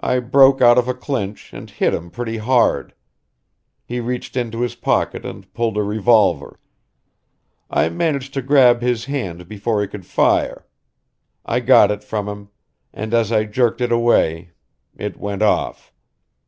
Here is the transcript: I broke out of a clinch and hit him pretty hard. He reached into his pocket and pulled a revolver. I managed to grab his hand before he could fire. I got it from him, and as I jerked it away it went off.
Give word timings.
I 0.00 0.18
broke 0.18 0.60
out 0.60 0.78
of 0.78 0.88
a 0.88 0.94
clinch 0.94 1.52
and 1.52 1.70
hit 1.70 1.94
him 1.94 2.10
pretty 2.10 2.38
hard. 2.38 2.92
He 3.84 4.00
reached 4.00 4.36
into 4.36 4.62
his 4.62 4.74
pocket 4.74 5.24
and 5.24 5.54
pulled 5.54 5.76
a 5.76 5.84
revolver. 5.84 6.58
I 7.70 7.88
managed 7.88 8.34
to 8.34 8.42
grab 8.42 8.80
his 8.82 9.04
hand 9.04 9.46
before 9.46 9.80
he 9.80 9.86
could 9.86 10.04
fire. 10.06 10.66
I 11.46 11.60
got 11.60 11.92
it 11.92 12.02
from 12.02 12.26
him, 12.28 12.48
and 12.92 13.14
as 13.14 13.30
I 13.30 13.44
jerked 13.44 13.80
it 13.80 13.92
away 13.92 14.54
it 14.96 15.16
went 15.18 15.42
off. 15.42 15.92